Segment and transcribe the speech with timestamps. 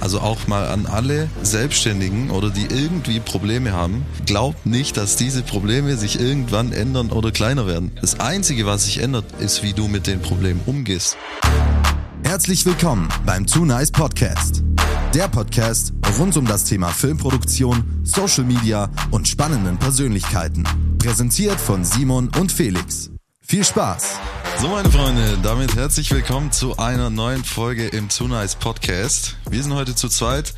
[0.00, 4.04] Also auch mal an alle Selbstständigen oder die irgendwie Probleme haben.
[4.26, 7.92] Glaubt nicht, dass diese Probleme sich irgendwann ändern oder kleiner werden.
[8.00, 11.16] Das Einzige, was sich ändert, ist, wie du mit den Problemen umgehst.
[12.24, 14.62] Herzlich willkommen beim Too Nice Podcast.
[15.14, 20.64] Der Podcast rund um das Thema Filmproduktion, Social Media und spannenden Persönlichkeiten.
[20.98, 23.10] Präsentiert von Simon und Felix.
[23.40, 24.14] Viel Spaß!
[24.58, 29.36] So, meine Freunde, damit herzlich willkommen zu einer neuen Folge im Too Nice Podcast.
[29.48, 30.52] Wir sind heute zu zweit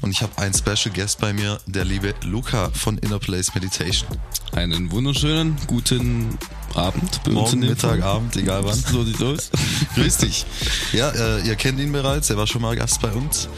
[0.00, 4.08] und ich habe einen Special Guest bei mir, der liebe Luca von Inner Place Meditation.
[4.52, 6.38] Einen wunderschönen guten
[6.74, 7.20] Abend.
[7.24, 8.74] Bei Morgen, Mittag, Abend, egal wann.
[8.74, 9.50] So sieht's aus.
[9.94, 10.46] Grüß dich.
[10.92, 13.48] Ja, äh, ihr kennt ihn bereits, er war schon mal Gast bei uns.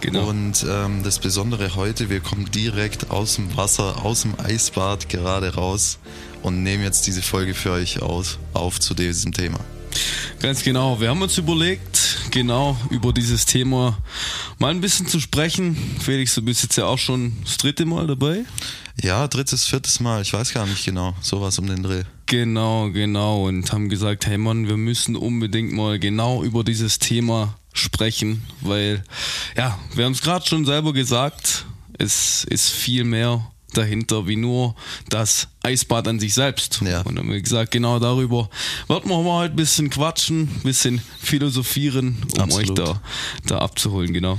[0.00, 0.28] Genau.
[0.28, 5.54] Und ähm, das Besondere heute, wir kommen direkt aus dem Wasser, aus dem Eisbad gerade
[5.54, 5.98] raus
[6.42, 9.60] und nehmen jetzt diese Folge für euch aus, auf zu diesem Thema.
[10.40, 11.00] Ganz genau.
[11.00, 13.98] Wir haben uns überlegt, genau über dieses Thema
[14.58, 15.76] mal ein bisschen zu sprechen.
[16.00, 18.44] Felix, du bist jetzt ja auch schon das dritte Mal dabei.
[19.02, 22.02] Ja, drittes, viertes Mal, ich weiß gar nicht genau, sowas um den Dreh.
[22.26, 23.46] Genau, genau.
[23.46, 29.04] Und haben gesagt, hey Mann, wir müssen unbedingt mal genau über dieses Thema sprechen, weil,
[29.56, 31.64] ja, wir haben es gerade schon selber gesagt,
[31.96, 34.74] es ist viel mehr dahinter wie nur
[35.08, 36.80] das Eisbad an sich selbst.
[36.84, 37.02] Ja.
[37.02, 38.48] Und dann haben wir gesagt, genau darüber
[38.88, 42.70] werden wir mal halt ein bisschen quatschen, ein bisschen philosophieren, um Absolut.
[42.70, 43.02] euch da,
[43.46, 44.38] da abzuholen, genau.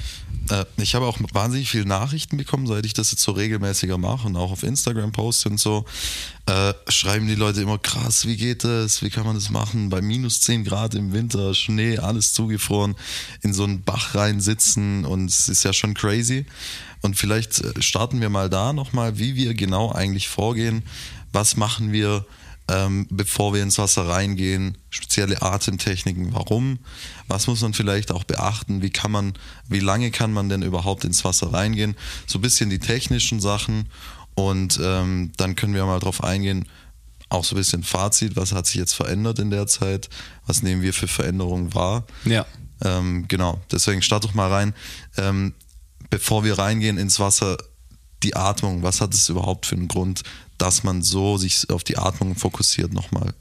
[0.49, 4.27] Äh, ich habe auch wahnsinnig viele Nachrichten bekommen, seit ich das jetzt so regelmäßiger mache
[4.27, 5.85] und auch auf Instagram poste und so.
[6.45, 9.03] Äh, schreiben die Leute immer krass, wie geht das?
[9.03, 9.89] Wie kann man das machen?
[9.89, 12.95] Bei minus 10 Grad im Winter, Schnee, alles zugefroren,
[13.41, 16.45] in so einen Bach rein sitzen und es ist ja schon crazy.
[17.01, 20.83] Und vielleicht äh, starten wir mal da nochmal, wie wir genau eigentlich vorgehen.
[21.31, 22.25] Was machen wir,
[22.67, 24.77] ähm, bevor wir ins Wasser reingehen?
[24.89, 26.79] Spezielle Atemtechniken, warum?
[27.27, 28.81] Was muss man vielleicht auch beachten?
[28.81, 29.33] Wie kann man,
[29.67, 31.95] wie lange kann man denn überhaupt ins Wasser reingehen?
[32.27, 33.89] So ein bisschen die technischen Sachen
[34.35, 36.65] und ähm, dann können wir mal drauf eingehen,
[37.29, 40.09] auch so ein bisschen Fazit, was hat sich jetzt verändert in der Zeit?
[40.45, 42.05] Was nehmen wir für Veränderungen wahr?
[42.25, 42.45] Ja.
[42.81, 44.73] Ähm, genau, deswegen start doch mal rein.
[45.17, 45.53] Ähm,
[46.09, 47.57] bevor wir reingehen ins Wasser,
[48.23, 50.23] die Atmung, was hat es überhaupt für einen Grund,
[50.57, 53.33] dass man so sich auf die Atmung fokussiert nochmal?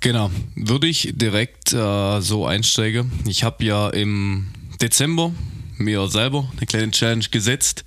[0.00, 3.10] Genau, würde ich direkt äh, so einsteigen.
[3.26, 4.48] Ich habe ja im
[4.80, 5.32] Dezember
[5.78, 7.84] mir selber eine kleine Challenge gesetzt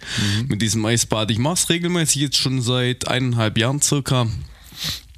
[0.48, 1.32] mit diesem Eisbad.
[1.32, 4.28] Ich mache es regelmäßig jetzt schon seit eineinhalb Jahren circa.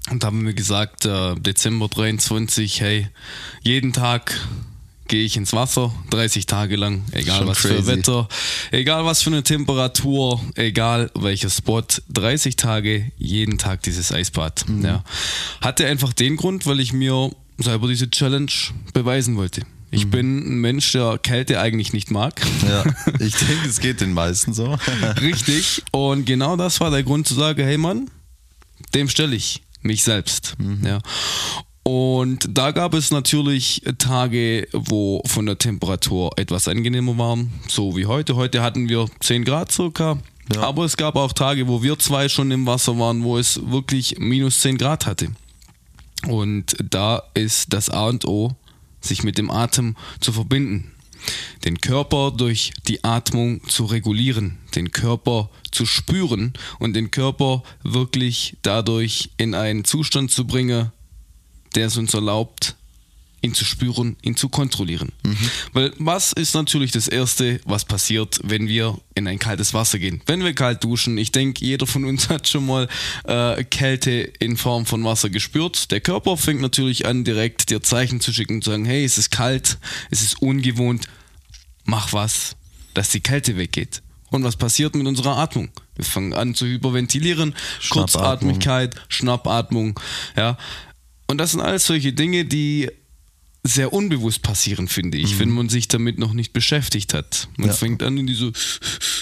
[0.09, 3.07] Und haben mir gesagt, äh, Dezember 23, hey,
[3.61, 4.35] jeden Tag
[5.11, 7.88] gehe ich ins Wasser, 30 Tage lang, egal Schon was für crazy.
[7.88, 8.29] Wetter,
[8.72, 14.63] egal was für eine Temperatur, egal welcher Spot, 30 Tage, jeden Tag dieses Eisbad.
[14.81, 15.03] Ja.
[15.59, 18.51] Hatte einfach den Grund, weil ich mir selber diese Challenge
[18.94, 19.63] beweisen wollte.
[19.94, 22.41] Ich bin ein Mensch, der Kälte eigentlich nicht mag.
[22.66, 22.85] Ja,
[23.19, 24.77] ich denke, es geht den meisten so.
[25.21, 25.83] Richtig.
[25.91, 28.09] Und genau das war der Grund zu sagen, hey Mann,
[28.94, 30.55] dem stelle ich mich selbst.
[30.85, 31.00] Ja.
[31.84, 38.06] Und da gab es natürlich Tage, wo von der Temperatur etwas angenehmer waren, so wie
[38.06, 38.36] heute.
[38.36, 40.19] Heute hatten wir 10 Grad circa.
[40.53, 40.62] Ja.
[40.62, 44.19] Aber es gab auch Tage, wo wir zwei schon im Wasser waren, wo es wirklich
[44.19, 45.30] minus 10 Grad hatte.
[46.28, 48.56] Und da ist das A und O,
[49.00, 50.92] sich mit dem Atem zu verbinden.
[51.66, 58.58] Den Körper durch die Atmung zu regulieren, den Körper zu spüren und den Körper wirklich
[58.63, 60.92] dadurch in einen Zustand zu bringen,
[61.75, 62.75] der es uns erlaubt,
[63.41, 65.11] ihn zu spüren, ihn zu kontrollieren.
[65.73, 70.21] Weil was ist natürlich das Erste, was passiert, wenn wir in ein kaltes Wasser gehen?
[70.27, 72.87] Wenn wir kalt duschen, ich denke, jeder von uns hat schon mal
[73.23, 75.89] äh, Kälte in Form von Wasser gespürt.
[75.91, 79.17] Der Körper fängt natürlich an, direkt dir Zeichen zu schicken und zu sagen, hey, es
[79.17, 79.79] ist kalt,
[80.11, 81.07] es ist ungewohnt,
[81.83, 82.55] mach was,
[82.93, 84.03] dass die Kälte weggeht.
[84.29, 85.69] Und was passiert mit unserer Atmung?
[85.95, 88.21] Wir fangen an zu hyperventilieren, Schnappatmung.
[88.21, 89.99] Kurzatmigkeit, Schnappatmung,
[90.38, 90.57] ja.
[91.31, 92.90] Und das sind alles solche Dinge, die
[93.64, 97.47] sehr unbewusst passieren, finde ich, wenn man sich damit noch nicht beschäftigt hat.
[97.56, 97.74] Man Ja.
[97.74, 98.52] fängt an, in diese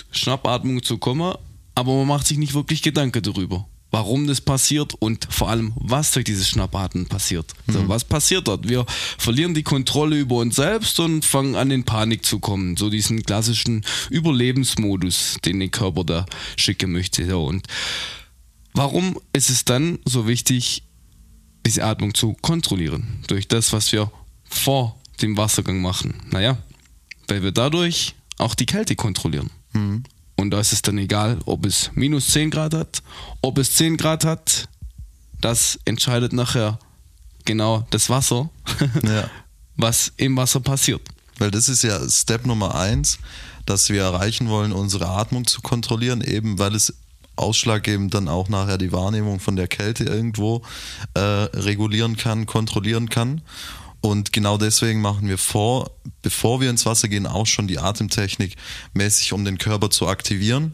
[0.09, 1.35] Schnappatmung zu kommen,
[1.75, 6.09] aber man macht sich nicht wirklich Gedanken darüber, warum das passiert und vor allem, was
[6.11, 7.53] durch dieses Schnappatmen passiert.
[7.67, 8.67] So, was passiert dort?
[8.67, 8.87] Wir
[9.19, 12.75] verlieren die Kontrolle über uns selbst und fangen an, in Panik zu kommen.
[12.75, 17.27] So diesen klassischen Überlebensmodus, den der Körper da schicken möchte.
[17.29, 17.67] So, und
[18.73, 20.81] warum ist es dann so wichtig,
[21.69, 23.23] diese Atmung zu kontrollieren.
[23.27, 24.11] Durch das, was wir
[24.49, 26.15] vor dem Wassergang machen.
[26.31, 26.57] Naja,
[27.27, 29.51] weil wir dadurch auch die Kälte kontrollieren.
[30.35, 33.03] Und da ist es dann egal, ob es minus 10 Grad hat,
[33.41, 34.67] ob es 10 Grad hat.
[35.41, 36.79] Das entscheidet nachher
[37.45, 38.49] genau das Wasser,
[39.03, 39.29] Ja.
[39.77, 41.01] was im Wasser passiert.
[41.37, 43.19] Weil das ist ja Step Nummer eins,
[43.67, 46.95] dass wir erreichen wollen, unsere Atmung zu kontrollieren, eben weil es
[47.39, 50.61] ausschlaggebend dann auch nachher die Wahrnehmung von der Kälte irgendwo
[51.13, 53.41] äh, regulieren kann, kontrollieren kann.
[54.01, 55.91] Und genau deswegen machen wir vor,
[56.21, 58.55] bevor wir ins Wasser gehen, auch schon die Atemtechnik
[58.93, 60.73] mäßig, um den Körper zu aktivieren,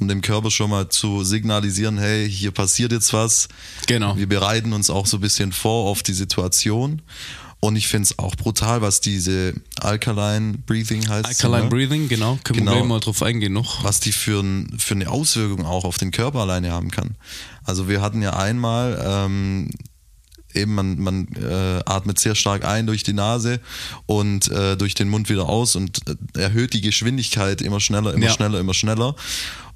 [0.00, 3.48] um dem Körper schon mal zu signalisieren, hey, hier passiert jetzt was.
[3.86, 4.16] Genau.
[4.16, 7.02] Wir bereiten uns auch so ein bisschen vor auf die Situation.
[7.66, 11.26] Und ich finde es auch brutal, was diese Alkaline Breathing heißt.
[11.26, 11.70] Alkaline ne?
[11.70, 12.38] Breathing, genau.
[12.44, 12.74] Können Genau.
[12.76, 13.82] wir mal drauf eingehen noch.
[13.82, 17.16] was die für, ein, für eine Auswirkung auch auf den Körper alleine haben kann.
[17.64, 19.70] Also wir hatten ja einmal ähm,
[20.54, 23.60] eben man, man äh, atmet sehr stark ein durch die Nase
[24.06, 28.26] und äh, durch den Mund wieder aus und äh, erhöht die Geschwindigkeit immer schneller, immer
[28.26, 28.32] Ja.
[28.32, 29.14] schneller, immer schneller.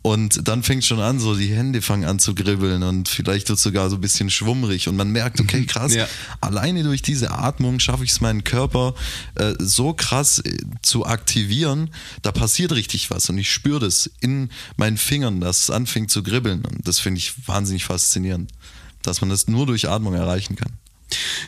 [0.03, 3.59] Und dann fängt schon an, so die Hände fangen an zu kribbeln und vielleicht wird
[3.59, 6.09] sogar so ein bisschen schwummrig und man merkt, okay, krass, Ja.
[6.41, 8.95] alleine durch diese Atmung schaffe ich es, meinen Körper
[9.35, 11.91] äh, so krass äh, zu aktivieren,
[12.23, 14.49] da passiert richtig was und ich spüre das in
[14.79, 18.51] meinen Fingern, dass es anfängt zu kribbeln und das finde ich wahnsinnig faszinierend,
[19.03, 20.73] dass man das nur durch Atmung erreichen kann.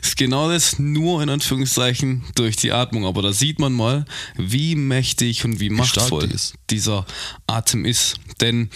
[0.02, 3.06] Ist genau das nur in Anführungszeichen durch die Atmung.
[3.06, 4.04] Aber da sieht man mal,
[4.36, 6.36] wie mächtig und wie machtvoll die
[6.70, 7.06] dieser
[7.46, 8.16] Atem ist.
[8.40, 8.70] Denn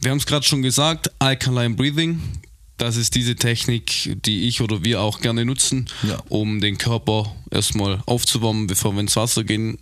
[0.00, 2.20] wir haben es gerade schon gesagt, Alkaline Breathing,
[2.78, 6.18] das ist diese Technik, die ich oder wir auch gerne nutzen, Ja.
[6.30, 9.78] um den Körper erstmal aufzuwärmen, bevor wir ins Wasser gehen.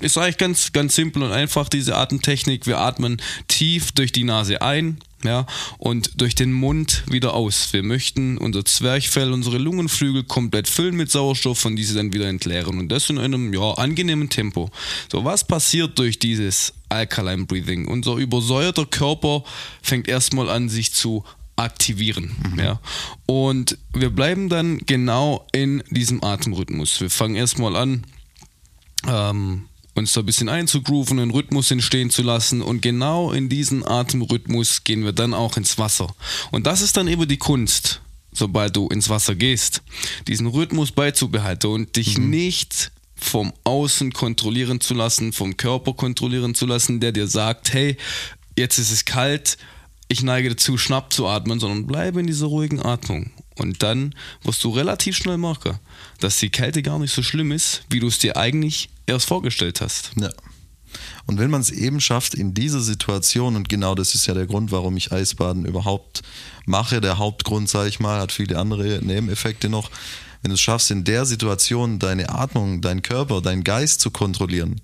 [0.00, 2.66] Ist eigentlich ganz, ganz simpel und einfach, diese Atemtechnik.
[2.66, 5.46] Wir atmen tief durch die Nase ein, ja,
[5.78, 7.72] und durch den Mund wieder aus.
[7.72, 12.78] Wir möchten unser Zwerchfell, unsere Lungenflügel komplett füllen mit Sauerstoff und diese dann wieder entleeren.
[12.78, 14.70] Und das in einem, ja, angenehmen Tempo.
[15.10, 17.88] So, was passiert durch dieses Alkaline Breathing?
[17.88, 19.42] Unser übersäuerter Körper
[19.82, 21.24] fängt erstmal an, sich zu
[21.56, 22.36] aktivieren.
[22.56, 22.80] Ja.
[23.26, 27.00] Und wir bleiben dann genau in diesem Atemrhythmus.
[27.00, 28.04] Wir fangen erstmal an,
[29.06, 29.64] ähm,
[29.98, 34.84] uns da ein bisschen einzugrooven, einen Rhythmus entstehen zu lassen und genau in diesen Atemrhythmus
[34.84, 36.14] gehen wir dann auch ins Wasser.
[36.50, 38.00] Und das ist dann eben die Kunst,
[38.32, 39.82] sobald du ins Wasser gehst,
[40.26, 46.66] diesen Rhythmus beizubehalten und dich nicht vom Außen kontrollieren zu lassen, vom Körper kontrollieren zu
[46.66, 47.96] lassen, der dir sagt, hey,
[48.56, 49.58] jetzt ist es kalt,
[50.08, 53.30] ich neige dazu, schnapp zu atmen, sondern bleibe in dieser ruhigen Atmung.
[53.58, 55.78] Und dann wirst du relativ schnell merken,
[56.20, 59.80] dass die Kälte gar nicht so schlimm ist, wie du es dir eigentlich erst vorgestellt
[59.80, 60.12] hast.
[60.16, 60.30] Ja.
[61.26, 64.46] Und wenn man es eben schafft, in dieser Situation, und genau das ist ja der
[64.46, 66.22] Grund, warum ich Eisbaden überhaupt
[66.64, 69.90] mache, der Hauptgrund, sage ich mal, hat viele andere Nebeneffekte noch,
[70.42, 74.80] wenn du es schaffst, in der Situation deine Atmung, deinen Körper, deinen Geist zu kontrollieren,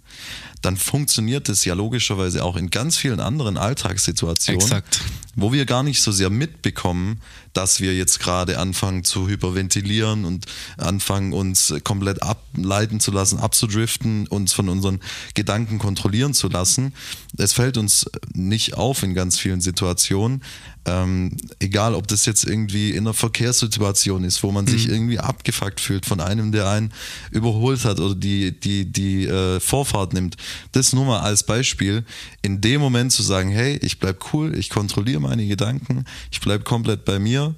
[0.64, 5.02] dann funktioniert das ja logischerweise auch in ganz vielen anderen Alltagssituationen, Exakt.
[5.34, 7.20] wo wir gar nicht so sehr mitbekommen,
[7.52, 10.46] dass wir jetzt gerade anfangen zu hyperventilieren und
[10.78, 15.00] anfangen uns komplett ableiten zu lassen, abzudriften, uns von unseren
[15.34, 16.94] Gedanken kontrollieren zu lassen.
[17.36, 20.42] Es fällt uns nicht auf in ganz vielen Situationen.
[20.86, 25.80] Ähm, egal, ob das jetzt irgendwie in einer Verkehrssituation ist, wo man sich irgendwie abgefuckt
[25.80, 26.92] fühlt von einem, der einen
[27.30, 30.36] überholt hat oder die, die, die äh, Vorfahrt nimmt.
[30.72, 32.04] Das nur mal als Beispiel.
[32.42, 36.64] In dem Moment zu sagen, hey, ich bleib cool, ich kontrolliere meine Gedanken, ich bleib
[36.66, 37.54] komplett bei mir,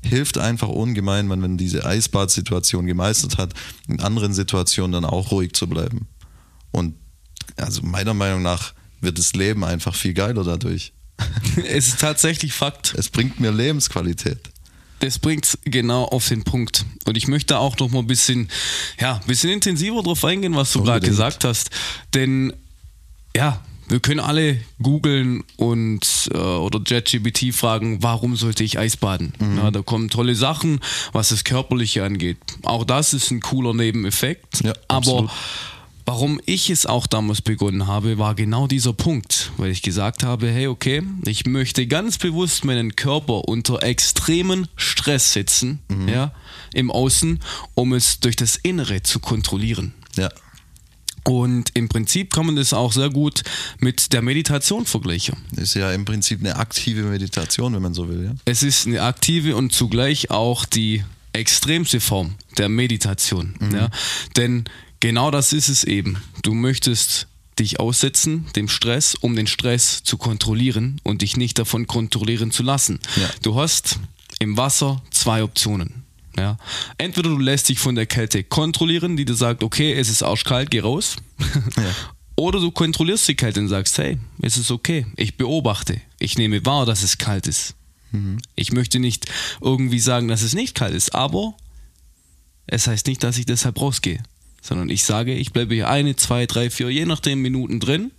[0.00, 3.54] hilft einfach ungemein, wenn man diese Eisbadsituation gemeistert hat,
[3.88, 6.06] in anderen Situationen dann auch ruhig zu bleiben.
[6.70, 6.94] Und
[7.56, 10.92] also meiner Meinung nach wird das Leben einfach viel geiler dadurch.
[11.56, 12.94] es ist tatsächlich Fakt.
[12.96, 14.38] Es bringt mir Lebensqualität.
[15.00, 16.84] Das bringt genau auf den Punkt.
[17.06, 18.48] Und ich möchte auch noch mal ein bisschen,
[19.00, 21.70] ja, ein bisschen intensiver drauf eingehen, was du gerade gesagt hast.
[22.14, 22.52] Denn,
[23.36, 29.32] ja, wir können alle googeln und äh, oder JetGBT fragen, warum sollte ich Eisbaden?
[29.56, 30.80] Ja, da kommen tolle Sachen,
[31.12, 32.38] was das Körperliche angeht.
[32.64, 34.62] Auch das ist ein cooler Nebeneffekt.
[34.62, 35.30] Ja, Aber absolut.
[36.08, 40.48] Warum ich es auch damals begonnen habe, war genau dieser Punkt, weil ich gesagt habe,
[40.48, 46.32] hey, okay, ich möchte ganz bewusst meinen Körper unter extremen Stress setzen, ja,
[46.72, 47.40] im Außen,
[47.74, 49.92] um es durch das Innere zu kontrollieren.
[50.16, 50.30] Ja.
[51.24, 53.42] Und im Prinzip kann man das auch sehr gut
[53.80, 55.36] mit der Meditation vergleichen.
[55.56, 58.34] Ist ja im Prinzip eine aktive Meditation, wenn man so will, ja.
[58.46, 63.54] Es ist eine aktive und zugleich auch die extremste Form der Meditation.
[63.72, 63.90] Ja?
[64.36, 64.64] Denn
[65.00, 66.22] genau das ist es eben.
[66.42, 67.28] Du möchtest
[67.58, 72.62] dich aussetzen, dem Stress, um den Stress zu kontrollieren und dich nicht davon kontrollieren zu
[72.62, 73.00] lassen.
[73.16, 73.30] Ja.
[73.42, 73.98] Du hast
[74.38, 76.04] im Wasser zwei Optionen.
[76.36, 76.56] Ja.
[76.98, 80.70] Entweder du lässt dich von der Kälte kontrollieren, die dir sagt, okay, es ist arschkalt,
[80.70, 81.16] geh raus.
[82.36, 86.64] Oder du kontrollierst die Kälte und sagst, hey, es ist okay, ich beobachte, ich nehme
[86.64, 87.74] wahr, dass es kalt ist.
[88.54, 89.26] Ich möchte nicht
[89.60, 91.54] irgendwie sagen, dass es nicht kalt ist, aber
[92.66, 94.22] es heißt nicht, dass ich deshalb rausgehe,
[94.68, 98.12] sondern ich sage, ich bleibe hier eine, zwei, drei, vier, je nachdem Minuten drin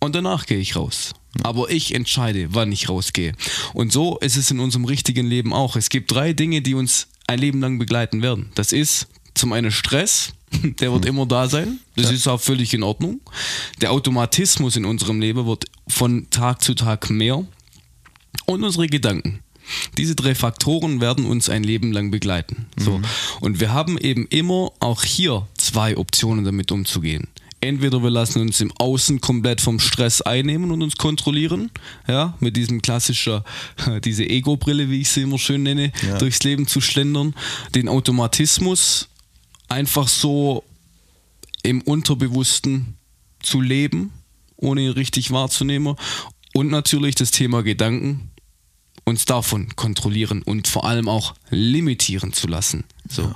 [0.00, 1.12] und danach gehe ich raus.
[1.42, 3.34] Aber ich entscheide, wann ich rausgehe.
[3.74, 5.76] Und so ist es in unserem richtigen Leben auch.
[5.76, 8.50] Es gibt drei Dinge, die uns ein Leben lang begleiten werden.
[8.54, 10.32] Das ist zum einen Stress,
[10.62, 11.80] der wird immer da sein.
[11.96, 13.20] Das ist auch völlig in Ordnung.
[13.80, 17.46] Der Automatismus in unserem Leben wird von Tag zu Tag mehr.
[18.46, 19.40] Und unsere Gedanken.
[19.96, 22.66] Diese drei Faktoren werden uns ein Leben lang begleiten.
[22.76, 23.00] So.
[23.40, 27.28] Und wir haben eben immer auch hier zwei Optionen damit umzugehen.
[27.60, 31.70] Entweder wir lassen uns im Außen komplett vom Stress einnehmen und uns kontrollieren,
[32.08, 33.44] ja, mit diesem klassischer,
[34.04, 36.18] diese Ego-Brille, wie ich sie immer schön nenne, Ja.
[36.18, 37.34] durchs Leben zu schlendern,
[37.74, 39.08] den Automatismus
[39.68, 40.64] einfach so
[41.62, 42.96] im Unterbewussten
[43.40, 44.12] zu leben,
[44.56, 45.94] ohne ihn richtig wahrzunehmen.
[46.52, 48.30] Und natürlich das Thema Gedanken,
[49.04, 52.84] uns davon kontrollieren und vor allem auch limitieren zu lassen.
[53.08, 53.32] So.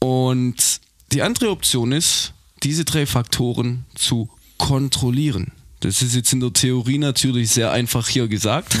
[0.00, 0.80] Und
[1.12, 4.28] die andere Option ist, diese drei Faktoren zu
[4.58, 5.52] kontrollieren.
[5.80, 8.78] Das ist jetzt in der Theorie natürlich sehr einfach hier gesagt.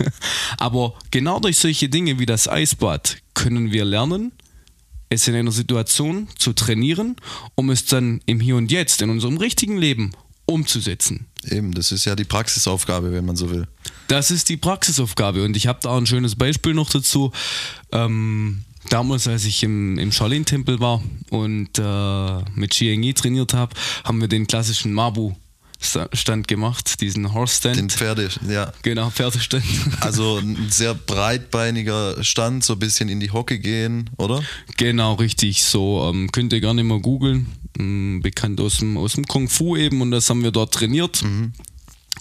[0.58, 4.32] Aber genau durch solche Dinge wie das Eisbad können wir lernen,
[5.10, 7.16] es in einer Situation zu trainieren,
[7.54, 10.12] um es dann im Hier und Jetzt, in unserem richtigen Leben
[10.46, 11.26] umzusetzen.
[11.44, 13.66] Eben, das ist ja die Praxisaufgabe, wenn man so will.
[14.08, 17.32] Das ist die Praxisaufgabe und ich habe da auch ein schönes Beispiel noch dazu.
[17.92, 24.20] Ähm, damals, als ich im, im Shaolin-Tempel war und äh, mit Xiangyi trainiert habe, haben
[24.20, 27.76] wir den klassischen Mabu-Stand gemacht, diesen Horse-Stand.
[27.76, 28.72] Den Pferde, ja.
[28.82, 29.64] Genau, Pferdestand.
[30.00, 34.42] Also ein sehr breitbeiniger Stand, so ein bisschen in die Hocke gehen, oder?
[34.76, 35.64] Genau, richtig.
[35.64, 37.46] So ähm, könnt ihr gerne mal googeln.
[37.78, 41.22] Ähm, bekannt aus dem, aus dem Kung Fu eben und das haben wir dort trainiert.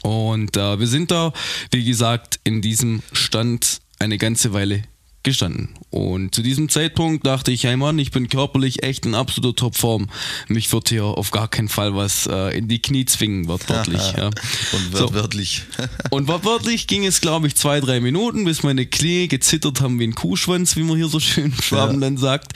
[0.03, 1.33] Und äh, wir sind da,
[1.71, 4.83] wie gesagt, in diesem Stand eine ganze Weile
[5.27, 5.69] gestanden.
[5.89, 10.07] Und zu diesem Zeitpunkt dachte ich, hey Mann, ich bin körperlich echt in absoluter Topform.
[10.47, 14.01] Mich wird hier auf gar keinen Fall was äh, in die Knie zwingen, wortwörtlich.
[14.17, 14.27] ja.
[14.27, 15.13] Und So.
[15.13, 15.63] wörtlich.
[16.11, 20.07] Und wortwörtlich ging es, glaube ich, zwei, drei Minuten, bis meine Knie gezittert haben wie
[20.07, 22.53] ein Kuhschwanz, wie man hier so schön im Schwabenland sagt.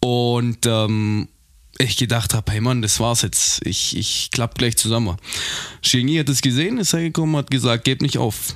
[0.00, 1.28] Und ähm,
[1.78, 3.66] ich gedacht habe, hey Mann, das war's jetzt.
[3.66, 5.16] Ich, ich klapp gleich zusammen.
[5.82, 8.54] Shingi hat es gesehen, ist hergekommen, hat gesagt, geb nicht auf.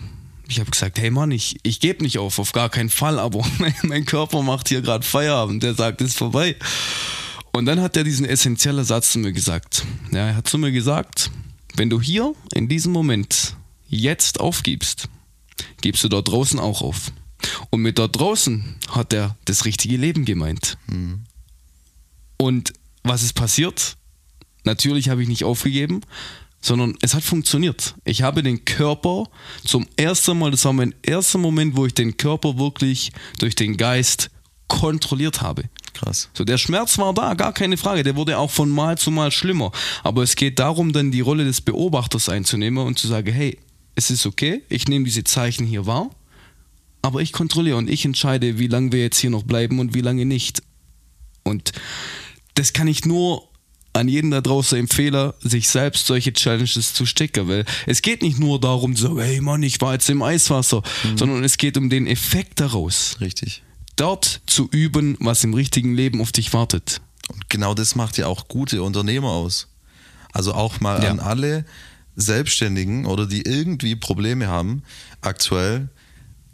[0.49, 3.45] Ich habe gesagt, hey Mann, ich, ich gebe nicht auf, auf gar keinen Fall, aber
[3.83, 5.63] mein, Körper macht hier gerade Feierabend.
[5.63, 6.57] Der sagt, es ist vorbei.
[7.53, 9.85] Und dann hat er diesen essentiellen Satz zu mir gesagt.
[10.13, 11.31] Ja, er hat zu mir gesagt,
[11.75, 13.57] wenn du hier in diesem Moment
[13.89, 15.09] jetzt aufgibst,
[15.81, 17.13] gibst du dort draußen auch auf.
[17.71, 20.79] Und mit dort draußen hat er das richtige Leben gemeint.
[22.37, 22.73] Und
[23.03, 23.97] was ist passiert?
[24.65, 26.01] Natürlich habe ich nicht aufgegeben,
[26.67, 27.95] sondern es hat funktioniert.
[28.05, 29.25] Ich habe den Körper
[29.65, 33.77] zum ersten Mal, das war mein erster Moment, wo ich den Körper wirklich durch den
[33.77, 34.31] Geist
[34.69, 35.65] kontrolliert habe.
[35.95, 36.29] Krass.
[36.35, 38.03] So, der Schmerz war da, gar keine Frage.
[38.03, 39.73] Der wurde auch von Mal zu Mal schlimmer.
[40.03, 43.59] Aber es geht darum, dann die Rolle des Beobachters einzunehmen und zu sagen, hey,
[43.95, 46.11] es ist okay, ich nehme diese Zeichen hier wahr,
[47.01, 50.03] aber ich kontrolliere und ich entscheide, wie lange wir jetzt hier noch bleiben und wie
[50.03, 50.63] lange nicht.
[51.45, 51.73] Und
[52.55, 53.49] das kann ich nur
[53.97, 58.39] an jeden da draußen empfehlen, sich selbst solche Challenges zu stecken, weil es geht nicht
[58.39, 60.83] nur darum, so, hey Mann, ich war jetzt im Eiswasser,
[61.17, 63.17] sondern es geht um den Effekt daraus.
[63.21, 63.63] Richtig.
[63.97, 67.01] Dort zu üben, was im richtigen Leben auf dich wartet.
[67.29, 69.69] Und genau das macht ja auch gute Unternehmer aus.
[70.33, 71.11] Also auch mal Ja.
[71.11, 71.65] an alle
[72.17, 74.83] Selbstständigen oder die irgendwie Probleme haben,
[75.21, 75.89] aktuell,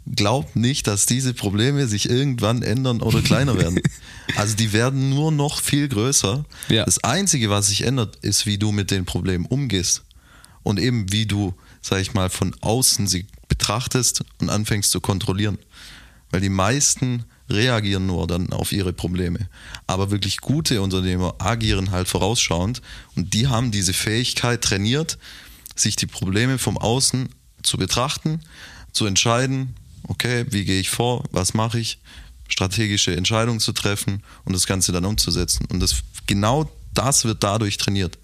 [0.05, 3.79] glaubt nicht, dass diese Probleme sich irgendwann ändern oder kleiner werden.
[4.37, 6.45] Also die werden nur noch viel größer.
[6.69, 6.85] Ja.
[6.85, 10.03] Das Einzige, was sich ändert, ist, wie du mit den Problemen umgehst.
[10.63, 15.59] Und eben wie du, sag ich mal, von außen sie betrachtest und anfängst zu kontrollieren.
[16.31, 19.49] Weil die meisten reagieren nur dann auf ihre Probleme.
[19.87, 22.81] Aber wirklich gute Unternehmer agieren halt vorausschauend
[23.15, 25.17] und die haben diese Fähigkeit trainiert,
[25.75, 27.29] sich die Probleme vom Außen
[27.61, 28.41] zu betrachten,
[28.93, 29.75] zu entscheiden,
[30.07, 31.99] okay, wie gehe ich vor, was mache ich,
[32.47, 35.65] strategische Entscheidungen zu treffen und das Ganze dann umzusetzen.
[35.69, 38.19] Und das, genau das wird dadurch trainiert.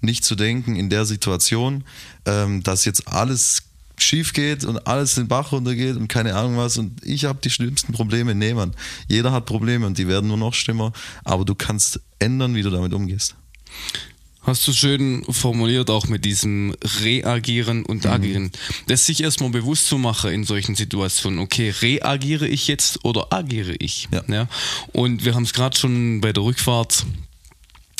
[0.00, 1.84] Nicht zu denken in der Situation,
[2.26, 3.62] ähm, dass jetzt alles
[3.98, 7.50] schief geht und alles den Bach runtergeht und keine Ahnung was und ich habe die
[7.50, 8.34] schlimmsten Probleme.
[8.34, 8.74] Nee, Mann.
[9.08, 10.92] Jeder hat Probleme und die werden nur noch schlimmer,
[11.24, 13.34] aber du kannst ändern, wie du damit umgehst.
[14.42, 18.50] Hast du schön formuliert, auch mit diesem Reagieren und Agieren.
[18.86, 21.40] Das sich erstmal bewusst zu machen in solchen Situationen.
[21.40, 24.08] Okay, reagiere ich jetzt oder agiere ich?
[24.28, 24.48] Ja.
[24.92, 27.04] Und wir haben es gerade schon bei der Rückfahrt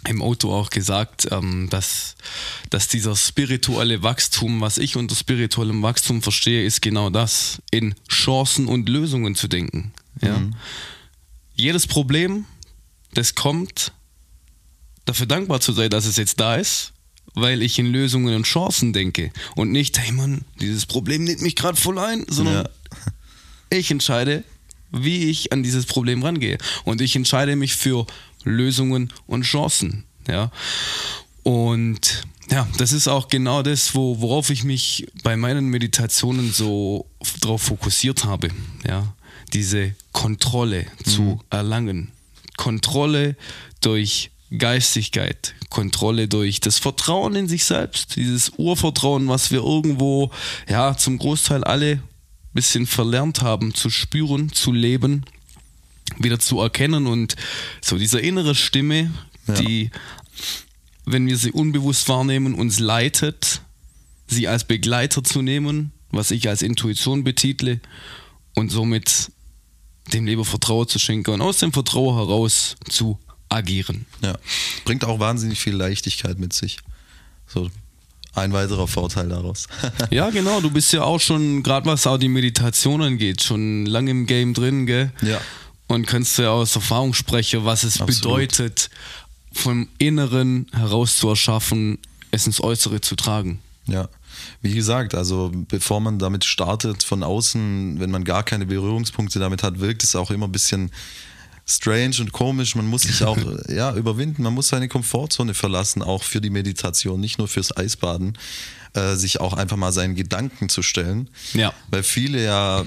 [0.09, 2.17] im Auto auch gesagt, ähm, dass,
[2.71, 8.67] dass dieser spirituelle Wachstum, was ich unter spirituellem Wachstum verstehe, ist genau das, in Chancen
[8.67, 9.93] und Lösungen zu denken.
[10.23, 10.41] Ja?
[11.55, 12.47] Jedes Problem,
[13.13, 13.93] das kommt,
[15.11, 16.93] dafür dankbar zu sein, dass es jetzt da ist,
[17.35, 21.57] weil ich in Lösungen und Chancen denke und nicht, hey Mann, dieses Problem nimmt mich
[21.57, 22.71] gerade voll ein, sondern Ja.
[23.71, 24.45] ich entscheide,
[24.93, 26.59] wie ich an dieses Problem rangehe.
[26.85, 28.07] Und ich entscheide mich für
[28.45, 30.05] Lösungen und Chancen.
[30.29, 30.53] Ja.
[31.43, 37.07] Und ja, das ist auch genau das, wo, worauf ich mich bei meinen Meditationen so
[37.41, 38.49] drauf fokussiert habe.
[38.87, 39.15] Ja.
[39.53, 42.13] Diese Kontrolle zu erlangen.
[42.57, 43.37] Kontrolle
[43.81, 50.31] durch Geistigkeit, Kontrolle durch das Vertrauen in sich selbst, dieses Urvertrauen, was wir irgendwo
[50.69, 52.03] ja zum Großteil alle
[52.53, 55.25] bisschen verlernt haben zu spüren, zu leben,
[56.19, 57.37] wieder zu erkennen und
[57.81, 59.13] so diese innere Stimme,
[59.47, 59.55] Ja.
[59.55, 59.91] die,
[61.07, 63.63] wenn wir sie unbewusst wahrnehmen, uns leitet,
[64.27, 67.81] sie als Begleiter zu nehmen, was ich als Intuition betitle
[68.57, 69.31] und somit
[70.13, 73.19] dem Leben Vertrauen zu schenken und aus dem Vertrauen heraus zu
[73.51, 74.07] agieren.
[74.23, 74.39] Ja.
[74.85, 76.79] Bringt auch wahnsinnig viel Leichtigkeit mit sich.
[77.47, 77.71] So
[78.35, 79.67] ein weiterer Vorteil daraus.
[80.11, 84.11] Ja, genau, du bist ja auch schon, gerade was auch die Meditation angeht, schon lange
[84.13, 85.13] im Game drin, gell?
[85.23, 85.41] Ja.
[85.89, 88.23] Und kannst ja aus Erfahrung sprechen, was es Absolut.
[88.23, 88.91] bedeutet,
[89.53, 91.99] vom Inneren heraus zu erschaffen,
[92.31, 93.59] es ins Äußere zu tragen.
[93.87, 94.09] Ja,
[94.63, 99.65] wie gesagt, also bevor man damit startet von außen, wenn man gar keine Berührungspunkte damit
[99.65, 100.93] hat, wirkt es auch immer ein bisschen
[101.71, 102.75] strange und komisch.
[102.75, 107.21] Man muss sich auch ja, überwinden, man muss seine Komfortzone verlassen, auch für die Meditation,
[107.21, 108.37] nicht nur fürs Eisbaden,
[108.95, 111.31] äh, sich auch einfach mal seinen Gedanken zu stellen.
[111.53, 111.73] Ja.
[111.89, 112.85] Weil viele ja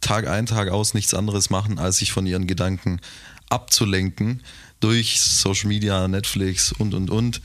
[0.00, 3.00] Tag ein, Tag aus nichts anderes machen, als sich von ihren Gedanken
[3.48, 4.42] abzulenken
[4.84, 7.40] durch Social Media, Netflix und und und,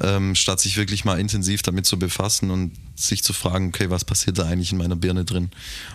[0.00, 4.06] ähm, statt sich wirklich mal intensiv damit zu befassen und sich zu fragen, okay, was
[4.06, 5.50] passiert da eigentlich in meiner Birne drin?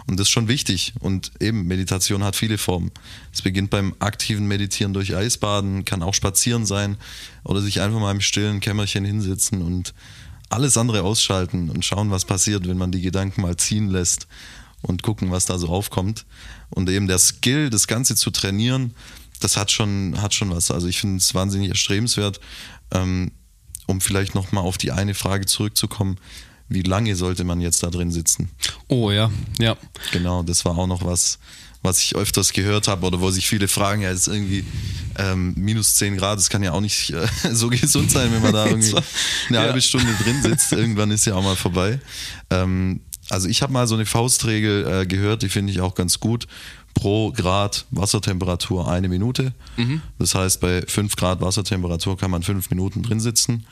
[0.06, 0.94] Und das ist schon wichtig.
[1.00, 2.92] Und eben, Meditation hat viele Formen.
[3.34, 6.98] Es beginnt beim aktiven Meditieren durch Eisbaden, kann auch spazieren sein
[7.44, 9.96] oder sich einfach mal im stillen Kämmerchen hinsetzen und
[10.50, 14.28] alles andere ausschalten und schauen, was passiert, wenn man die Gedanken mal ziehen lässt
[14.84, 16.26] und gucken, was da so aufkommt.
[16.70, 18.94] Und eben der Skill, das Ganze zu trainieren,
[19.44, 20.72] das hat schon, hat schon was.
[20.72, 22.40] Also ich finde es wahnsinnig erstrebenswert,
[22.92, 23.32] ähm,
[23.88, 26.18] um vielleicht nochmal auf die eine Frage zurückzukommen,
[26.70, 28.50] wie lange sollte man jetzt da drin sitzen?
[28.88, 29.30] Oh ja,
[29.60, 29.76] ja.
[30.12, 31.38] Genau, das war auch noch was,
[31.82, 34.64] was ich öfters gehört habe oder wo sich viele fragen, ja, jetzt irgendwie
[35.18, 38.54] ähm, minus 10 Grad, das kann ja auch nicht äh, so gesund sein, wenn man
[38.54, 38.96] da irgendwie
[39.50, 39.62] eine Ja.
[39.64, 40.72] halbe Stunde drin sitzt.
[40.72, 42.00] Irgendwann ist ja auch mal vorbei.
[42.50, 46.20] Ähm, also ich habe mal so eine Faustregel äh, gehört, die finde ich auch ganz
[46.20, 46.48] gut.
[46.94, 49.54] Pro Grad Wassertemperatur eine Minute.
[50.20, 53.66] Das heißt, bei 5 Grad Wassertemperatur kann man 5 Minuten drin sitzen.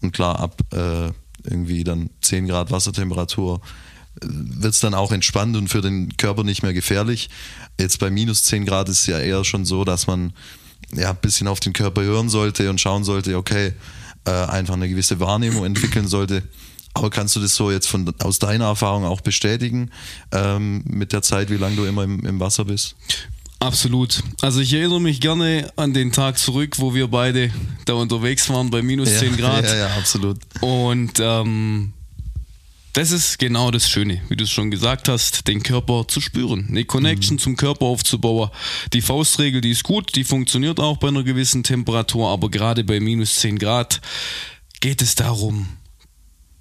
[0.00, 1.10] Und klar, ab äh,
[1.48, 3.60] irgendwie dann 10 Grad Wassertemperatur
[4.22, 7.30] wird es dann auch entspannt und für den Körper nicht mehr gefährlich.
[7.78, 10.32] Jetzt bei minus 10 Grad ist es ja eher schon so, dass man
[10.92, 13.72] ja ein bisschen auf den Körper hören sollte und schauen sollte, okay,
[14.24, 16.42] äh, einfach eine gewisse Wahrnehmung entwickeln sollte.
[16.94, 19.90] Aber kannst du das so jetzt von, aus deiner Erfahrung auch bestätigen
[20.32, 22.94] ähm, mit der Zeit, wie lange du immer im, im Wasser bist?
[23.58, 24.22] Absolut.
[24.42, 27.50] Also ich erinnere mich gerne an den Tag zurück, wo wir beide
[27.86, 29.64] da unterwegs waren bei minus 10 Grad.
[29.64, 30.38] Ja, ja, absolut.
[30.60, 31.94] Und ähm,
[32.92, 36.66] das ist genau das Schöne, wie du es schon gesagt hast, den Körper zu spüren,
[36.68, 38.50] eine Connection zum Körper aufzubauen.
[38.92, 43.00] Die Faustregel, die ist gut, die funktioniert auch bei einer gewissen Temperatur, aber gerade bei
[43.00, 44.00] minus 10 Grad
[44.80, 45.68] geht es darum,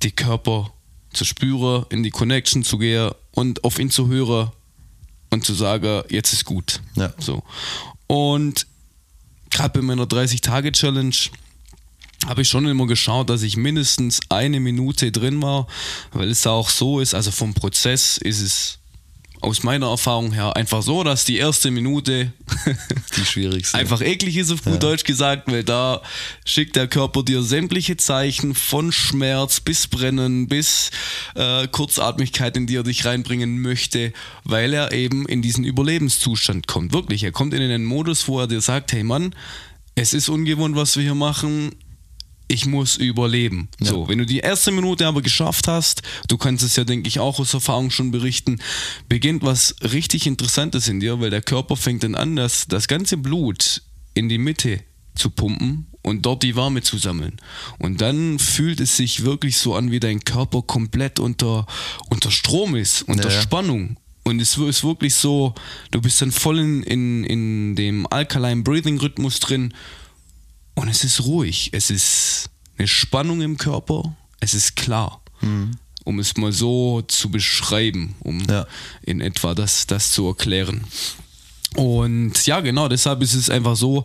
[0.04, 0.72] die Körper
[1.12, 4.52] zu spüren, in die Connection zu gehen und auf ihn zu hören
[5.30, 6.82] und zu sagen, jetzt ist gut.
[6.96, 7.14] Ja.
[7.20, 7.44] So.
[8.08, 8.68] Und
[9.50, 11.16] gerade bei meiner 30-Tage-Challenge
[12.26, 15.68] habe ich schon immer geschaut, dass ich mindestens eine Minute drin war,
[16.12, 18.80] weil es auch so ist, also vom Prozess ist es
[19.44, 22.32] aus meiner Erfahrung her einfach so, dass die erste Minute
[23.18, 23.78] Die schwierigste.
[23.78, 26.02] einfach eklig ist, auf gut Deutsch gesagt, weil da
[26.46, 30.92] schickt der Körper dir sämtliche Zeichen von Schmerz bis Brennen bis
[31.36, 36.94] äh, Kurzatmigkeit, in die er dich reinbringen möchte, weil er eben in diesen Überlebenszustand kommt.
[36.94, 39.36] Wirklich, er kommt in einen Modus, wo er dir sagt, hey Mann,
[39.96, 41.76] es ist ungewohnt, was wir hier machen.
[42.48, 43.70] Ich muss überleben.
[43.80, 47.20] So, wenn du die erste Minute aber geschafft hast, du kannst es ja, denke ich,
[47.20, 48.60] auch aus Erfahrung schon berichten,
[49.08, 53.18] beginnt was richtig Interessantes in dir, weil der Körper fängt dann an, das, das ganze
[53.18, 53.82] Blut
[54.14, 54.82] in die Mitte
[55.16, 57.40] zu pumpen und dort die Wärme zu sammeln.
[57.80, 61.66] Und dann fühlt es sich wirklich so an, wie dein Körper komplett unter,
[62.10, 63.42] unter Strom ist, unter Ja, ja.
[63.42, 63.98] Spannung.
[64.24, 65.54] Und es ist wirklich so,
[65.92, 69.74] du bist dann voll in, in, in dem Alkaline Breathing Rhythmus drin
[70.76, 71.70] und es ist ruhig.
[71.74, 74.16] Es ist eine Spannung im Körper.
[74.40, 75.22] Es ist klar.
[76.06, 78.66] Um es mal so zu beschreiben, um Ja.
[79.02, 80.84] in etwa das, das zu erklären.
[81.76, 84.04] Und ja, genau, deshalb ist es einfach so,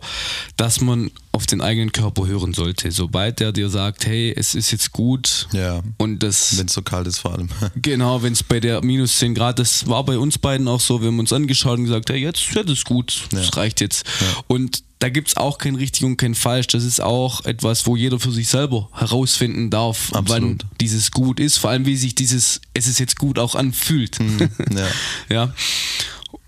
[0.57, 2.91] dass man auf den eigenen Körper hören sollte.
[2.91, 5.81] Sobald der dir sagt, hey, es ist jetzt gut Ja.
[5.97, 7.49] und das Wenn es so kalt ist vor allem.
[7.75, 11.01] Genau, wenn es bei der minus 10 Grad, das war bei uns beiden auch so,
[11.01, 14.05] wir haben uns angeschaut und gesagt, hey, jetzt, jetzt ist gut, das reicht jetzt.
[14.47, 16.67] Und da gibt es auch kein richtig und kein falsch.
[16.67, 20.65] Das ist auch etwas, wo jeder für sich selber herausfinden darf, wann Absolut.
[20.81, 21.57] dieses gut ist.
[21.57, 24.17] Vor allem, wie sich dieses, es ist jetzt gut auch anfühlt.
[24.75, 24.87] ja.
[25.29, 25.53] ja.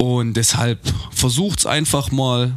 [0.01, 0.79] Und deshalb
[1.11, 2.55] versucht's einfach mal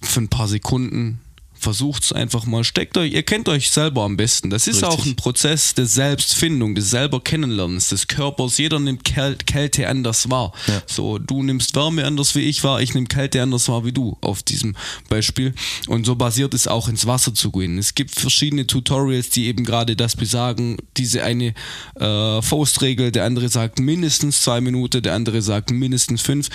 [0.00, 1.20] für ein paar Sekunden.
[1.60, 4.50] Versucht's einfach mal, steckt euch, ihr kennt euch selber am besten.
[4.50, 4.88] Das ist Richtig.
[4.88, 8.58] auch ein Prozess der Selbstfindung, des selber Kennenlernens des Körpers.
[8.58, 10.52] Jeder nimmt Käl Kälte anders wahr.
[10.66, 10.82] Ja.
[10.86, 14.16] So, du nimmst Wärme anders wie ich wahr, ich nehme Kälte anders wahr wie du
[14.20, 14.76] auf diesem
[15.08, 15.54] Beispiel.
[15.88, 17.78] Und so basiert es auch ins Wasser zu gehen.
[17.78, 20.76] Es gibt verschiedene Tutorials, die eben gerade das besagen.
[20.96, 21.54] Diese eine
[21.96, 26.48] äh, Faustregel, der andere sagt mindestens zwei Minuten, der andere sagt mindestens fünf.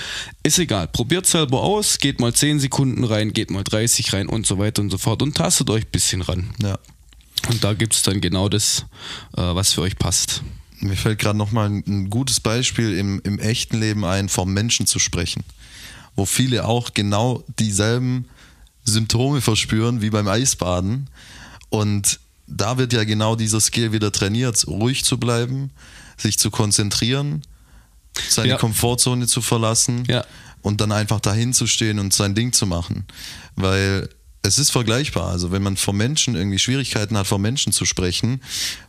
[0.44, 0.88] Ist egal.
[0.88, 4.82] Probiert selber aus, geht mal 10 Sekunden rein, geht mal 30 rein und so weiter
[4.82, 6.50] und so fort und tastet euch ein bisschen ran.
[6.62, 6.78] ja.
[7.50, 8.86] Und da gibt es dann genau das,
[9.36, 10.44] äh, was für euch passt.
[10.80, 14.86] Mir fällt gerade nochmal ein, ein gutes Beispiel im, im echten Leben ein, vom Menschen
[14.88, 15.44] zu sprechen.
[16.16, 18.30] Wo viele auch genau dieselben
[18.86, 21.10] Symptome verspüren wie beim Eisbaden.
[21.70, 25.72] Und da wird ja genau dieser Skill wieder trainiert, ruhig zu bleiben,
[26.18, 27.42] sich zu konzentrieren,
[28.30, 28.58] seine Ja.
[28.58, 30.24] Komfortzone zu verlassen Ja.
[30.62, 33.06] und dann einfach dahin zu stehen und sein Ding zu machen.
[33.58, 34.08] Weil
[34.44, 35.30] es ist vergleichbar.
[35.30, 38.42] Also wenn man vor Menschen irgendwie Schwierigkeiten hat, vor Menschen zu sprechen,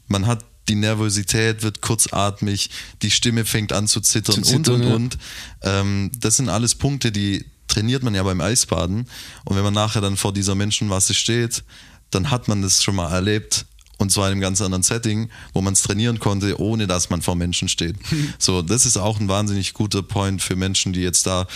[0.09, 2.71] man hat die Nervosität, wird kurzatmig,
[3.03, 4.95] die Stimme fängt an zu zittern, Zu zittern, und und ja.
[4.95, 5.19] und.
[5.63, 9.07] Ähm, das sind alles Punkte, die trainiert man ja beim Eisbaden.
[9.45, 11.65] Und wenn man nachher dann vor dieser Menschenmasse steht,
[12.11, 13.67] dann hat man das schon mal erlebt.
[13.99, 17.23] Und zwar in einem ganz anderen Setting, wo man es trainieren konnte, ohne dass man
[17.23, 17.97] vor Menschen steht.
[18.39, 21.47] so, das ist auch ein wahnsinnig guter Point für Menschen, die jetzt da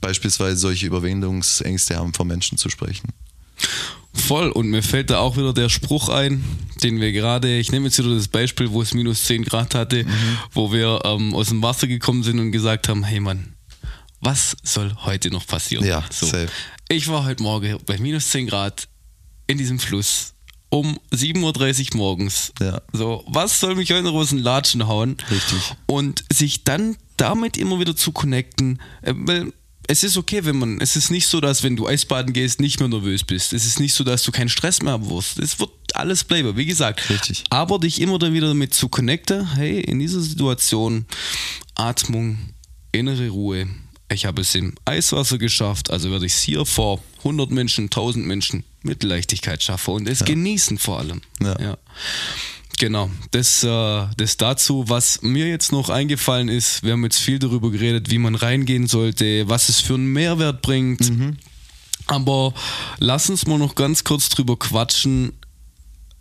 [0.00, 3.10] beispielsweise solche Überwindungsängste haben, vor Menschen zu sprechen.
[4.12, 4.50] Voll.
[4.50, 6.44] Und mir fällt da auch wieder der Spruch ein,
[6.82, 10.04] den wir gerade, ich nehme jetzt wieder das Beispiel, wo es minus 10 Grad hatte,
[10.52, 13.54] wo wir ähm, aus dem Wasser gekommen sind und gesagt haben, hey Mann,
[14.20, 15.84] was soll heute noch passieren?
[15.84, 16.48] Ja, safe.
[16.88, 18.88] Ich war heute Morgen bei minus 10 Grad
[19.46, 20.34] in diesem Fluss
[20.70, 22.52] um 7.30 Uhr morgens.
[22.60, 22.80] Ja.
[22.92, 25.16] So, was soll mich heute noch aus den Latschen hauen?
[25.30, 25.74] Richtig.
[25.86, 29.52] Und sich dann damit immer wieder zu connecten, äh, weil
[29.90, 32.78] es ist okay, wenn man, es ist nicht so, dass wenn du Eisbaden gehst, nicht
[32.78, 33.52] mehr nervös bist.
[33.52, 35.40] Es ist nicht so, dass du keinen Stress mehr wirst.
[35.40, 37.10] Es wird alles bleiben, wie gesagt.
[37.10, 37.42] Richtig.
[37.50, 41.06] Aber dich immer dann wieder damit zu connecten, hey, in dieser Situation,
[41.74, 42.38] Atmung,
[42.92, 43.66] innere Ruhe.
[44.12, 48.24] Ich habe es im Eiswasser geschafft, also werde ich es hier vor 100 Menschen, 1000
[48.24, 51.20] Menschen mit Leichtigkeit schaffen und es genießen vor allem.
[51.40, 51.76] Ja.
[52.80, 54.84] Genau, das, äh, das dazu.
[54.88, 58.86] Was mir jetzt noch eingefallen ist, wir haben jetzt viel darüber geredet, wie man reingehen
[58.86, 61.12] sollte, was es für einen Mehrwert bringt.
[62.06, 62.54] Aber
[62.98, 65.34] lass uns mal noch ganz kurz drüber quatschen,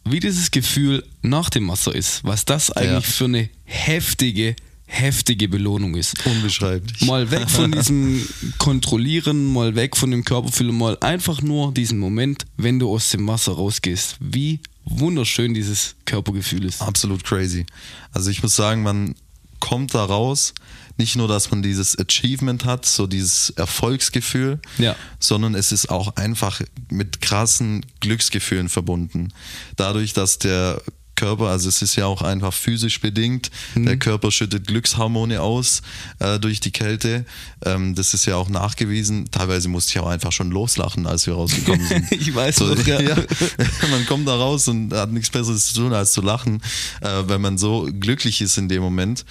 [0.04, 2.26] wie dieses Gefühl nach dem Wasser ist.
[2.26, 6.26] Was das eigentlich für eine heftige, heftige Belohnung ist.
[6.26, 7.04] Unbeschreiblich.
[7.04, 12.45] Mal weg von diesem Kontrollieren, mal weg von dem Körperfühlen, mal einfach nur diesen Moment,
[12.58, 14.17] wenn du aus dem Wasser rausgehst.
[14.19, 16.82] Wie wunderschön dieses Körpergefühl ist.
[16.82, 17.65] Absolut crazy.
[18.12, 19.15] Also ich muss sagen, man
[19.60, 20.54] kommt da raus,
[20.97, 24.95] nicht nur, dass man dieses Achievement hat, so dieses Erfolgsgefühl, Ja.
[25.19, 29.34] sondern es ist auch einfach mit krassen Glücksgefühlen verbunden.
[29.78, 30.82] Dadurch, dass der
[31.20, 35.82] Körper, also es ist ja auch einfach physisch bedingt, der Körper schüttet Glückshormone aus
[36.20, 37.26] äh, durch die Kälte.
[37.66, 39.30] Ähm, das ist ja auch nachgewiesen.
[39.30, 42.10] Teilweise musste ich auch einfach schon loslachen, als wir rausgekommen sind.
[42.20, 43.02] Ich weiß so, noch, ja.
[43.02, 43.16] ja.
[43.92, 46.62] man kommt da raus und hat nichts Besseres zu tun, als zu lachen,
[47.02, 49.26] äh, wenn man so glücklich ist in dem Moment.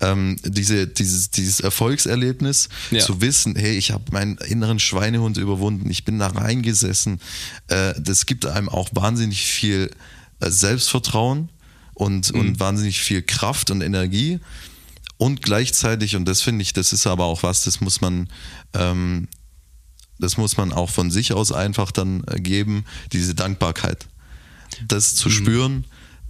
[0.00, 3.00] Ähm, diese, dieses, dieses Erfolgserlebnis, Ja.
[3.00, 7.20] zu wissen, hey, ich habe meinen inneren Schweinehund überwunden, ich bin da reingesessen,
[7.68, 9.90] äh, das gibt einem auch wahnsinnig viel
[10.40, 11.48] Selbstvertrauen
[11.94, 12.40] und, Mhm.
[12.40, 14.40] und wahnsinnig viel Kraft und Energie.
[15.16, 18.28] Und gleichzeitig, und das finde ich, das ist aber auch was, das muss man
[18.74, 19.28] ähm,
[20.18, 24.06] das muss man auch von sich aus einfach dann äh, geben, diese Dankbarkeit.
[24.86, 25.84] Das zu spüren,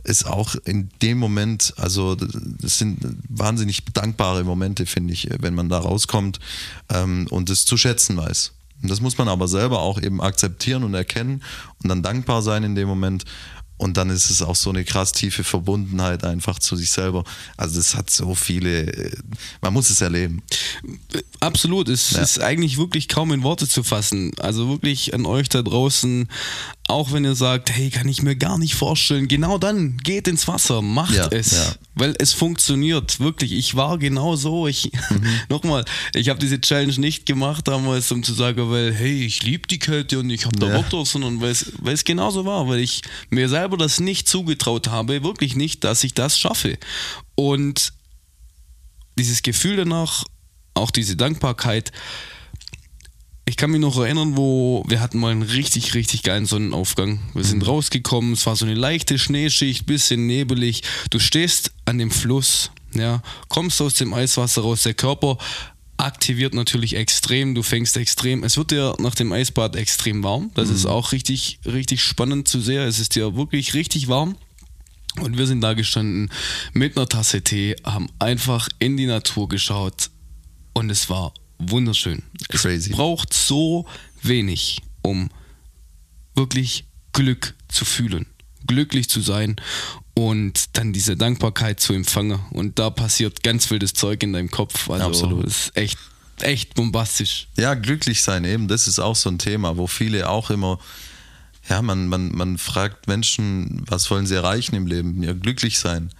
[0.05, 5.69] ist auch in dem Moment, also das sind wahnsinnig dankbare Momente, finde ich, wenn man
[5.69, 6.41] da rauskommt
[6.91, 8.53] ähm, und es zu schätzen weiß.
[8.83, 11.43] Und das muss man aber selber auch eben akzeptieren und erkennen
[11.83, 13.25] und dann dankbar sein in dem Moment.
[13.77, 17.25] Und dann ist es auch so eine krass tiefe Verbundenheit einfach zu sich selber.
[17.57, 19.17] Also das hat so viele, äh,
[19.63, 20.43] man muss es erleben.
[21.41, 22.23] Absolut, es Ja.
[22.23, 24.31] ist eigentlich wirklich kaum in Worte zu fassen.
[24.39, 26.29] Also wirklich an euch da draußen,
[26.87, 30.47] auch wenn ihr sagt, hey, kann ich mir gar nicht vorstellen, genau dann geht ins
[30.47, 31.75] Wasser, macht Ja, es, ja.
[31.95, 33.53] weil es funktioniert wirklich.
[33.53, 34.67] Ich war genau so.
[34.69, 35.25] Ich Mhm.
[35.49, 39.67] nochmal, ich habe diese Challenge nicht gemacht damals, um zu sagen, weil hey, ich liebe
[39.67, 40.77] die Kälte und ich habe da Ja.
[40.77, 44.29] Bock drauf, sondern weil es, weil es genauso war, weil ich mir selber das nicht
[44.29, 46.77] zugetraut habe, wirklich nicht, dass ich das schaffe.
[47.35, 47.95] Und
[49.19, 50.25] dieses Gefühl danach,
[50.75, 51.93] auch diese Dankbarkeit,
[53.47, 57.21] ich kann mich noch erinnern, wo wir hatten mal einen richtig, richtig geilen Sonnenaufgang.
[57.35, 60.83] Wir sind rausgekommen, es war so eine leichte Schneeschicht, bisschen nebelig.
[61.11, 65.37] Du stehst an dem Fluss, ja, kommst aus dem Eiswasser raus, der Körper
[65.97, 70.51] aktiviert natürlich extrem, du fängst extrem, es wird dir nach dem Eisbad extrem warm.
[70.55, 72.83] Das ist auch richtig, richtig spannend zu sehen.
[72.83, 74.37] Es ist dir wirklich richtig warm.
[75.21, 76.31] Und wir sind da gestanden
[76.73, 80.11] mit einer Tasse Tee, haben einfach in die Natur geschaut
[80.73, 82.23] und es war wunderschön.
[82.49, 82.91] Crazy.
[82.91, 83.87] Es braucht so
[84.23, 85.31] wenig, um
[86.35, 88.27] wirklich Glück zu fühlen,
[88.67, 89.57] glücklich zu sein
[90.15, 92.41] und dann diese Dankbarkeit zu empfangen.
[92.51, 94.91] Und da passiert ganz wildes Zeug in deinem Kopf.
[94.91, 95.45] Also Absolut.
[95.45, 95.99] ist echt,
[96.41, 97.49] echt bombastisch.
[97.57, 100.79] Ja, glücklich sein eben, das ist auch so ein Thema, wo viele auch immer,
[101.69, 105.23] ja, man, man, man fragt Menschen, was wollen sie erreichen im Leben?
[105.23, 106.11] Ja, glücklich sein.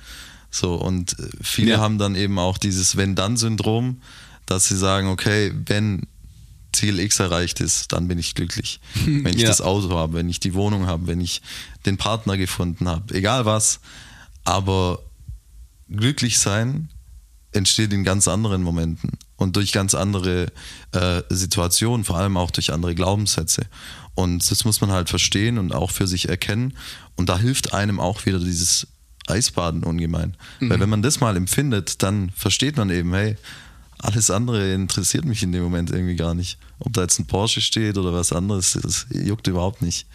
[0.51, 1.79] So, und äh, viele Ja.
[1.79, 4.01] haben dann eben auch dieses Wenn-Dann-Syndrom,
[4.47, 6.07] dass sie sagen, okay, wenn
[6.73, 8.81] Ziel X erreicht ist, dann bin ich glücklich.
[9.07, 9.49] Wenn ich Ja.
[9.49, 11.41] das Auto habe, wenn ich die Wohnung habe, wenn ich
[11.87, 13.79] den Partner gefunden habe, egal was.
[14.43, 14.99] Aber
[15.89, 16.89] glücklich sein
[17.53, 20.49] entsteht in ganz anderen Momenten und durch ganz andere
[20.93, 23.67] äh, Situationen, vor allem auch durch andere Glaubenssätze.
[24.17, 26.77] Und das muss man halt verstehen und auch für sich erkennen.
[27.15, 28.89] Und da hilft einem auch wieder dieses
[29.29, 30.37] Eisbaden ungemein.
[30.61, 33.37] Weil wenn man das mal empfindet, dann versteht man eben, hey,
[34.05, 36.59] alles andere interessiert mich in dem Moment irgendwie gar nicht.
[36.79, 40.07] Ob da jetzt ein Porsche steht oder was anderes, das juckt überhaupt nicht.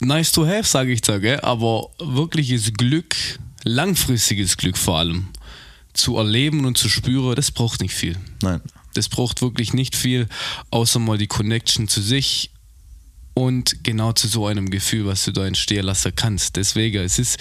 [0.00, 1.40] Nice to have, sage ich da, gell?
[1.40, 3.16] aber wirkliches Glück,
[3.64, 5.28] langfristiges Glück vor allem,
[5.92, 8.16] zu erleben und zu spüren, das braucht nicht viel.
[8.42, 8.60] Nein.
[8.94, 10.28] Das braucht wirklich nicht viel,
[10.70, 12.51] außer mal die Connection zu sich
[13.34, 16.56] und genau zu so einem Gefühl, was du da entstehen lassen kannst.
[16.56, 17.38] Deswegen, es ist,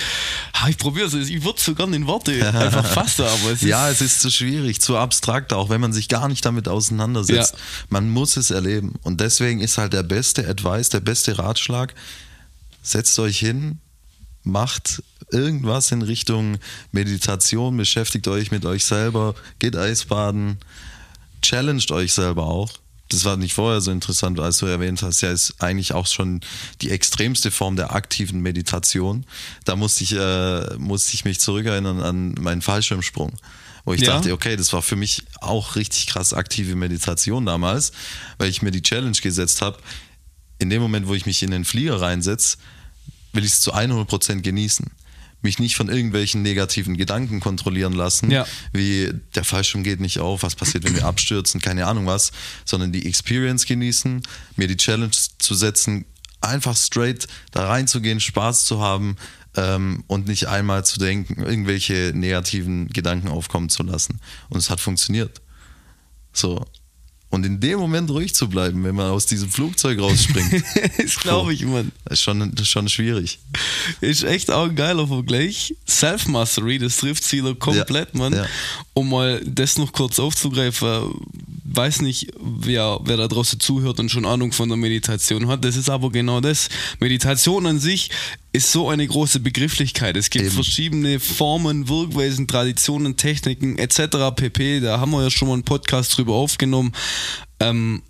[0.70, 3.90] ich probiere es, ich würde so gerne in Worte einfach fassen, aber es ist, Ja,
[3.90, 7.54] es ist zu schwierig, zu abstrakt, auch wenn man sich gar nicht damit auseinandersetzt.
[7.54, 7.60] Ja.
[7.90, 8.94] Man muss es erleben.
[9.04, 11.94] Und deswegen ist halt der beste Advice, der beste Ratschlag,
[12.82, 13.80] setzt euch hin,
[14.44, 16.58] macht irgendwas in Richtung
[16.92, 20.58] Meditation, beschäftigt euch mit euch selber, geht Eisbaden,
[21.42, 22.72] challenged euch selber auch.
[23.12, 26.40] Das war nicht vorher so interessant, als du erwähnt hast, ja, ist eigentlich auch schon
[26.82, 29.26] die extremste Form der aktiven Meditation.
[29.66, 33.34] Da musste ich, äh, musste ich mich zurückerinnern an meinen Fallschirmsprung,
[33.84, 34.14] wo ich Ja.
[34.16, 37.92] dachte, okay, das war für mich auch richtig krass aktive Meditation damals,
[38.38, 39.78] weil ich mir die Challenge gesetzt habe.
[40.60, 42.58] In dem Moment, wo ich mich in den Flieger reinsetze,
[43.34, 44.90] will ich es zu 100% genießen.
[45.42, 48.46] Mich nicht von irgendwelchen negativen Gedanken kontrollieren lassen, Ja.
[48.74, 52.32] wie der Fallschirm geht nicht auf, was passiert, wenn wir abstürzen, keine Ahnung was,
[52.66, 54.22] sondern die Experience genießen,
[54.56, 56.06] mir die Challenge zu setzen,
[56.42, 59.16] einfach straight da reinzugehen, Spaß zu haben
[59.56, 64.20] ähm, und nicht einmal zu denken, irgendwelche negativen Gedanken aufkommen zu lassen.
[64.50, 65.42] Und es hat funktioniert.
[66.34, 66.66] So.
[67.32, 70.64] Und in dem Moment ruhig zu bleiben, wenn man aus diesem Flugzeug rausspringt,
[70.98, 71.92] das glaube ich, Mann.
[72.10, 73.40] ist schon, das ist schon schwierig.
[74.02, 75.74] Ist echt auch ein geiler Vergleich.
[75.88, 78.34] Self-Mastery, das trifft Ziele komplett, Ja, Mann.
[78.34, 78.46] ja.
[78.94, 81.14] Um mal das noch kurz aufzugreifen,
[81.64, 85.64] weiß nicht, wer, wer da draußen zuhört und schon Ahnung von der Meditation hat.
[85.64, 86.68] Das ist aber genau das.
[87.00, 88.10] Meditation an sich
[88.54, 90.18] ist so eine große Begrifflichkeit.
[90.18, 90.54] Es gibt Eben.
[90.54, 94.36] verschiedene Formen, Wirkweisen, Traditionen, Techniken etc.
[94.36, 94.82] pp.
[94.82, 96.92] Da haben wir ja schon mal einen Podcast drüber aufgenommen.
[97.60, 98.02] Ähm,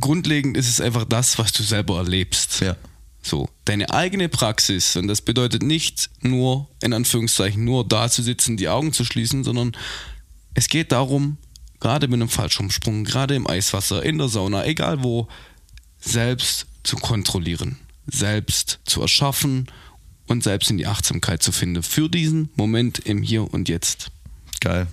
[0.00, 2.60] grundlegend ist es einfach das, was du selber erlebst.
[2.60, 2.76] Ja.
[3.22, 8.56] So, deine eigene Praxis, und das bedeutet nicht nur, in Anführungszeichen, nur da zu sitzen,
[8.56, 9.76] die Augen zu schließen, sondern
[10.54, 11.36] es geht darum,
[11.80, 15.28] gerade mit einem Fallschirmsprung, gerade im Eiswasser, in der Sauna, egal wo,
[15.98, 19.66] selbst zu kontrollieren, selbst zu erschaffen
[20.26, 24.10] und selbst in die Achtsamkeit zu finden für diesen Moment im Hier und Jetzt.
[24.60, 24.86] Geil.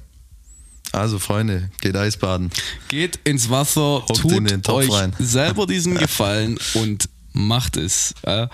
[0.92, 2.52] Also, Freunde, geht Eisbaden.
[2.88, 5.14] Geht ins Wasser, Hockt in den tut Topf euch rein.
[5.18, 8.14] selber diesen Gefallen und macht es.
[8.22, 8.48] Äh,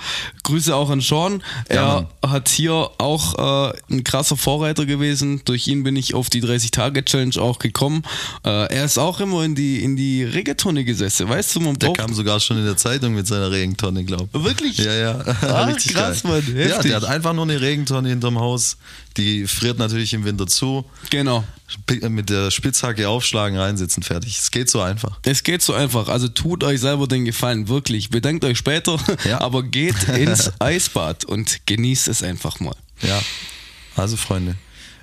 [0.44, 1.44] Grüße auch an Sean.
[1.72, 5.42] Ja, Er hat hier auch äh, ein krasser Vorreiter gewesen.
[5.46, 8.04] Durch ihn bin ich auf die 30-Tage-Challenge auch gekommen.
[8.46, 11.30] Äh, er ist auch immer in die, in die Regentonne gesessen.
[11.30, 14.78] Weißt du, man Der kam sogar schon in der Zeitung mit seiner Regentonne, glaub Wirklich?
[14.78, 15.20] Ja, ja.
[15.42, 16.32] Ah, Richtig krass, geil.
[16.46, 16.56] Mann.
[16.58, 16.92] Ja, Heftig.
[16.92, 18.78] der hat einfach nur eine Regentonne hinterm Haus.
[19.18, 20.86] Die friert natürlich im Winter zu.
[21.10, 21.44] Genau.
[21.68, 24.38] Sp- Mit der Spitzhacke aufschlagen, reinsitzen, fertig.
[24.40, 25.20] Es geht so einfach.
[25.24, 26.08] Es geht so einfach.
[26.08, 28.10] Also tut euch selber den Gefallen, wirklich.
[28.10, 28.98] Bedankt euch später.
[29.26, 29.42] Ja.
[29.42, 32.76] Aber geht ins Eisbad und genießt es einfach mal.
[33.02, 33.20] Ja.
[33.96, 34.56] Also Freunde,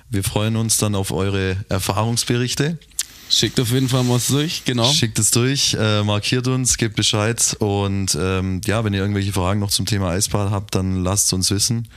[0.09, 2.77] wir freuen uns dann auf eure Erfahrungsberichte.
[3.29, 4.89] Schickt auf jeden Fall was durch, genau.
[4.91, 9.59] Schickt es durch, äh, markiert uns, gebt Bescheid und ähm, ja, wenn ihr irgendwelche Fragen
[9.59, 11.89] noch zum Thema Eisbad habt, dann lasst es uns wissen.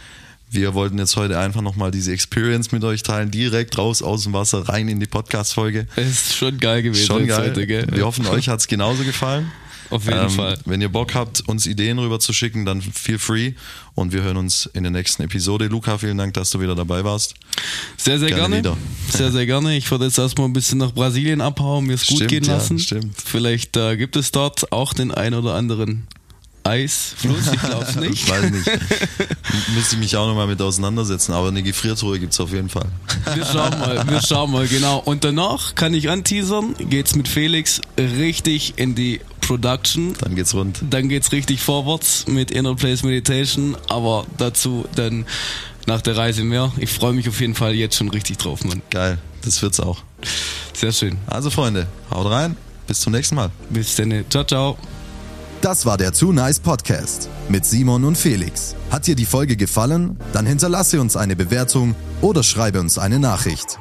[0.52, 4.32] Wir wollten jetzt heute einfach nochmal diese Experience mit euch teilen, direkt raus aus dem
[4.32, 5.86] Wasser, rein in die Podcast-Folge.
[5.94, 7.06] Ist schon geil gewesen.
[7.06, 7.50] Schon geil.
[7.50, 7.86] Heute, gell?
[7.92, 9.52] Wir hoffen, euch hat es genauso gefallen.
[9.90, 10.58] Auf jeden Ähm, Fall.
[10.64, 13.52] Wenn ihr Bock habt, uns Ideen rüber zu schicken, dann feel free.
[13.94, 15.66] Und wir hören uns in der nächsten Episode.
[15.66, 17.34] Luca, vielen Dank, dass du wieder dabei warst.
[17.96, 18.76] Sehr, sehr Gerne gerne.
[19.08, 19.76] Sehr, sehr gerne.
[19.76, 22.78] Ich würde jetzt erstmal ein bisschen nach Brasilien abhauen, mir es gut gehen ja, lassen.
[22.80, 23.20] stimmt.
[23.24, 26.08] Vielleicht äh, gibt es dort auch den ein oder anderen
[26.64, 28.12] Eisfluss, ich glaube es nicht.
[28.12, 28.66] Ich weiß nicht.
[29.74, 32.86] Müsste ich mich auch nochmal mit auseinandersetzen, aber eine Gefriertruhe gibt es auf jeden Fall.
[33.34, 34.98] Wir schauen mal, wir schauen mal, genau.
[34.98, 40.14] Und danach kann ich anteasern, geht's mit Felix richtig in die Production.
[40.20, 40.80] Dann geht's rund.
[40.88, 45.26] Dann geht's richtig vorwärts mit Inner Place Meditation, aber dazu dann
[45.86, 46.72] nach der Reise mehr.
[46.78, 48.82] Ich freue mich auf jeden Fall jetzt schon richtig drauf, Mann.
[48.90, 50.02] Geil, das wird's auch.
[50.74, 51.16] Sehr schön.
[51.26, 52.56] Also Freunde, haut rein.
[52.86, 53.50] Bis zum nächsten Mal.
[53.70, 54.24] Bis dann.
[54.28, 54.76] Ciao, ciao.
[55.60, 58.74] Das war der Too Nice Podcast mit Simon und Felix.
[58.90, 60.18] Hat dir die Folge gefallen?
[60.32, 63.78] Dann hinterlasse uns eine Bewertung oder schreibe uns eine Nachricht.